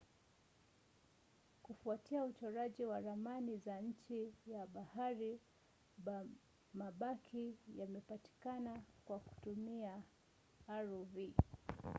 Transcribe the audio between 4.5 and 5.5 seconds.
bahari